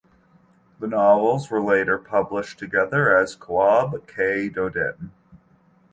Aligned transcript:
The 0.79 0.87
novels 0.87 1.51
were 1.51 1.61
later 1.61 1.99
published 1.99 2.57
together 2.57 3.15
as 3.15 3.35
"Khwab 3.35 4.01
Ke 4.07 4.51
Do 4.51 4.67
Din". 4.67 5.11